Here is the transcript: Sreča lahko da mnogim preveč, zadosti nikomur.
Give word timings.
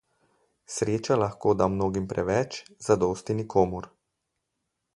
Sreča 0.75 1.17
lahko 1.23 1.53
da 1.59 1.67
mnogim 1.73 2.07
preveč, 2.13 2.57
zadosti 2.87 3.37
nikomur. 3.43 3.89